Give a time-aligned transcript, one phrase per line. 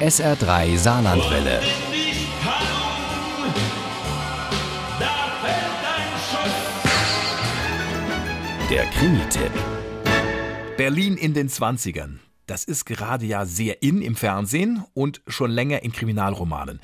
[0.00, 1.60] SR3 Saarlandwelle.
[8.68, 9.52] Der Krimi-Tipp.
[10.76, 12.18] Berlin in den 20ern.
[12.46, 16.80] Das ist gerade ja sehr in im Fernsehen und schon länger in Kriminalromanen.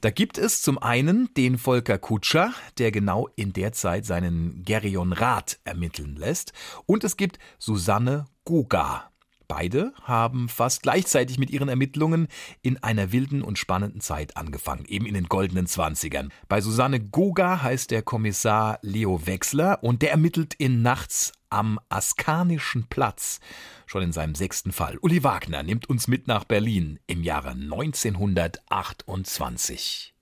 [0.00, 5.12] Da gibt es zum einen den Volker Kutscher, der genau in der Zeit seinen Gerion
[5.12, 6.54] Rath ermitteln lässt.
[6.86, 9.10] Und es gibt Susanne Guga.
[9.48, 12.28] Beide haben fast gleichzeitig mit ihren Ermittlungen
[12.62, 16.32] in einer wilden und spannenden Zeit angefangen, eben in den goldenen Zwanzigern.
[16.48, 22.86] Bei Susanne Guga heißt der Kommissar Leo Wechsler und der ermittelt in Nachts am Askanischen
[22.88, 23.40] Platz.
[23.86, 24.98] Schon in seinem sechsten Fall.
[25.00, 30.14] Uli Wagner nimmt uns mit nach Berlin im Jahre 1928.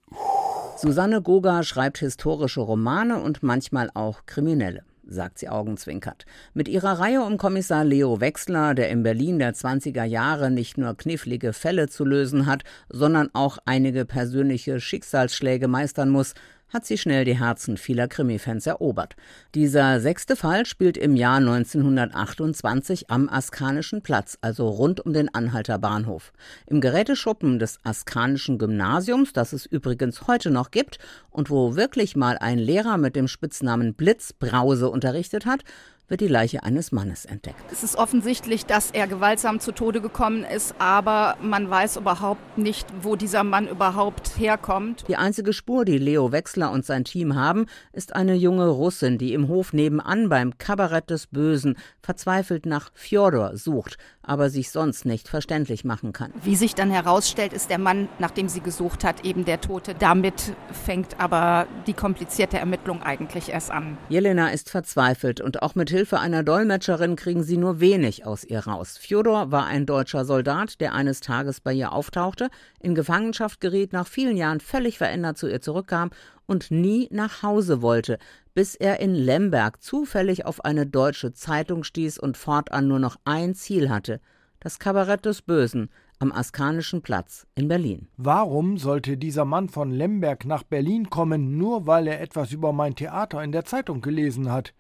[0.77, 6.25] Susanne Goga schreibt historische Romane und manchmal auch kriminelle sagt sie augenzwinkert.
[6.55, 10.97] Mit ihrer Reihe um Kommissar Leo Wechsler, der in Berlin der 20er Jahre nicht nur
[10.97, 16.35] knifflige Fälle zu lösen hat, sondern auch einige persönliche Schicksalsschläge meistern muss,
[16.73, 19.15] hat sie schnell die Herzen vieler Krimi-Fans erobert.
[19.55, 25.79] Dieser sechste Fall spielt im Jahr 1928 am Askanischen Platz, also rund um den Anhalter
[25.79, 26.33] Bahnhof.
[26.67, 30.99] Im Geräteschuppen des Askanischen Gymnasiums, das es übrigens heute noch gibt
[31.31, 35.65] und wo wirklich mal ein Lehrer mit dem Spitznamen Blitzbrause unterrichtet hat,
[36.09, 37.63] wird die Leiche eines Mannes entdeckt.
[37.73, 42.87] Es ist offensichtlich, dass er gewaltsam zu Tode gekommen ist, aber man weiß überhaupt nicht,
[43.03, 45.05] wo dieser Mann überhaupt herkommt.
[45.09, 49.33] Die einzige Spur, die Leo Wechsler und sein Team haben, ist eine junge Russin, die
[49.33, 55.29] im Hof nebenan beim Kabarett des Bösen verzweifelt nach Fjodor sucht, aber sich sonst nicht
[55.29, 56.33] verständlich machen kann.
[56.43, 59.95] Wie sich dann herausstellt, ist der Mann, nach dem sie gesucht hat, eben der Tote.
[59.99, 63.99] Damit fängt aber die komplizierte Ermittlung eigentlich erst an.
[64.09, 68.61] Jelena ist verzweifelt und auch mit Hilfe einer Dolmetscherin kriegen sie nur wenig aus ihr
[68.61, 68.99] raus.
[68.99, 72.49] Fjodor war ein deutscher Soldat, der eines Tages bei ihr auftauchte,
[72.81, 76.11] in Gefangenschaft geriet, nach vielen Jahren völlig verändert zu ihr zurückkam
[76.47, 78.19] und nie nach Hause wollte,
[78.55, 83.55] bis er in Lemberg zufällig auf eine deutsche Zeitung stieß und fortan nur noch ein
[83.55, 84.21] Ziel hatte,
[84.61, 88.07] das Kabarett des Bösen am Askanischen Platz in Berlin.
[88.17, 92.95] Warum sollte dieser Mann von Lemberg nach Berlin kommen, nur weil er etwas über mein
[92.95, 94.73] Theater in der Zeitung gelesen hat?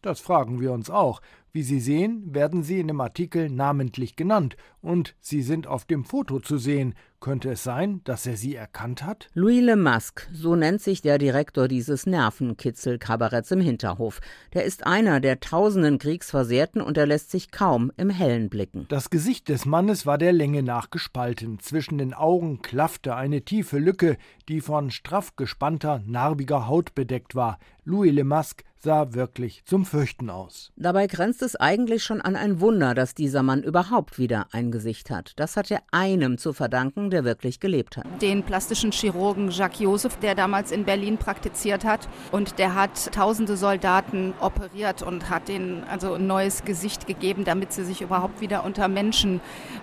[0.00, 1.20] Das fragen wir uns auch.
[1.52, 6.04] Wie Sie sehen, werden Sie in dem Artikel namentlich genannt und Sie sind auf dem
[6.04, 6.94] Foto zu sehen.
[7.20, 9.28] Könnte es sein, dass er Sie erkannt hat?
[9.34, 14.20] Louis Le Masque, so nennt sich der Direktor dieses Nervenkitzel-Kabaretts im Hinterhof.
[14.54, 18.86] Der ist einer der tausenden Kriegsversehrten und er lässt sich kaum im Hellen blicken.
[18.88, 21.58] Das Gesicht des Mannes war der Länge nach gespalten.
[21.58, 24.16] Zwischen den Augen klaffte eine tiefe Lücke,
[24.48, 27.58] die von straff gespannter, narbiger Haut bedeckt war.
[27.84, 30.72] Louis Le Masque sah wirklich zum Fürchten aus.
[30.76, 35.10] Dabei grenzt es eigentlich schon an ein Wunder, dass dieser Mann überhaupt wieder ein Gesicht
[35.10, 35.32] hat.
[35.36, 38.06] Das hat er einem zu verdanken, der wirklich gelebt hat.
[38.20, 43.56] Den plastischen Chirurgen Jacques Joseph, der damals in Berlin praktiziert hat und der hat tausende
[43.56, 48.64] Soldaten operiert und hat ihnen also ein neues Gesicht gegeben, damit sie sich überhaupt wieder
[48.64, 49.40] unter Menschen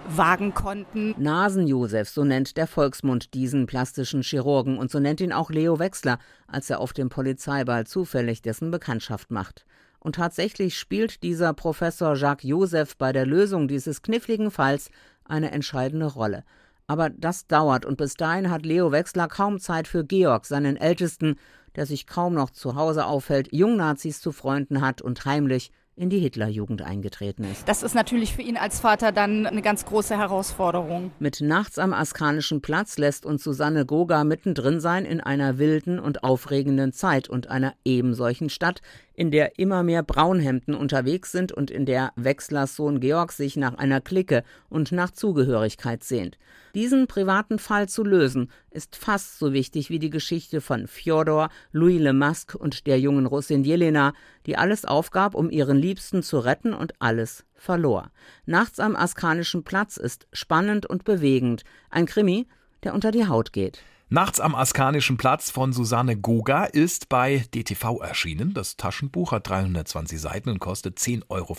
[0.08, 1.16] wagen konnten.
[1.18, 6.19] Nasen-Josef, so nennt der Volksmund diesen plastischen Chirurgen und so nennt ihn auch Leo Wechsler,
[6.47, 9.66] als er auf dem Polizeiball zufällig dessen Bekanntschaft macht.
[10.00, 14.91] Und tatsächlich spielt dieser Professor Jacques Joseph bei der Lösung dieses kniffligen Falls
[15.24, 16.44] eine entscheidende Rolle.
[16.88, 21.38] Aber das dauert und bis dahin hat Leo Wechsler kaum Zeit für Georg, seinen Ältesten,
[21.75, 26.19] der sich kaum noch zu Hause aufhält, Jungnazis zu Freunden hat und heimlich in die
[26.19, 27.68] Hitlerjugend eingetreten ist.
[27.68, 31.12] Das ist natürlich für ihn als Vater dann eine ganz große Herausforderung.
[31.19, 36.23] Mit Nachts am Askanischen Platz lässt uns Susanne Goga mittendrin sein in einer wilden und
[36.23, 38.81] aufregenden Zeit und einer ebensolchen Stadt,
[39.16, 43.76] in der immer mehr Braunhemden unterwegs sind und in der Wechslers Sohn Georg sich nach
[43.76, 46.38] einer Clique und nach Zugehörigkeit sehnt.
[46.74, 52.02] Diesen privaten Fall zu lösen, ist fast so wichtig wie die Geschichte von Fjodor, Louis
[52.02, 54.14] Le Masque und der jungen Russin Jelena,
[54.46, 58.12] die alles aufgab, um ihren Liebsten zu retten und alles verlor.
[58.46, 62.47] Nachts am Askanischen Platz ist spannend und bewegend, ein Krimi,
[62.84, 63.82] der unter die Haut geht.
[64.09, 68.53] Nachts am Askanischen Platz von Susanne Goga ist bei DTV erschienen.
[68.53, 71.55] Das Taschenbuch hat 320 Seiten und kostet 10,95 Euro.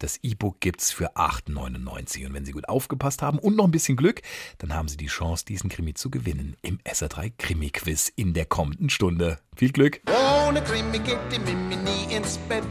[0.00, 3.96] Das E-Book gibt's für 8,99 Und wenn Sie gut aufgepasst haben und noch ein bisschen
[3.96, 4.22] Glück,
[4.58, 8.90] dann haben Sie die Chance, diesen Krimi zu gewinnen im SR3 Krimi-Quiz in der kommenden
[8.90, 9.38] Stunde.
[9.54, 10.00] Viel Glück!
[10.48, 12.64] Ohne Krimi geht die Mimi nie ins Bett.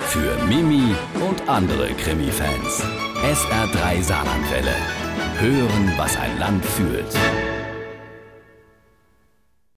[0.00, 0.94] Für Mimi
[1.26, 2.82] und andere Krimi-Fans.
[3.22, 4.76] SR3 Saarlandwelle.
[5.38, 7.06] Hören, was ein Land fühlt.